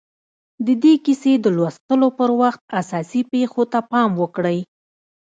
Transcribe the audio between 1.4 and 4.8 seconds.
لوستلو پر وخت اساسي پېښو ته پام وکړئ.